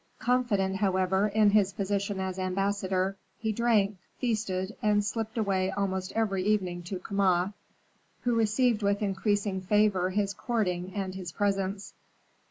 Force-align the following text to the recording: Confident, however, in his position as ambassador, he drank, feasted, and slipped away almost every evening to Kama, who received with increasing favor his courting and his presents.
Confident, 0.17 0.77
however, 0.77 1.27
in 1.27 1.51
his 1.51 1.73
position 1.73 2.19
as 2.19 2.39
ambassador, 2.39 3.15
he 3.37 3.51
drank, 3.51 3.99
feasted, 4.17 4.75
and 4.81 5.05
slipped 5.05 5.37
away 5.37 5.69
almost 5.69 6.11
every 6.13 6.41
evening 6.43 6.81
to 6.85 6.97
Kama, 6.97 7.53
who 8.21 8.33
received 8.33 8.81
with 8.81 9.03
increasing 9.03 9.61
favor 9.61 10.09
his 10.09 10.33
courting 10.33 10.93
and 10.95 11.13
his 11.13 11.31
presents. 11.31 11.93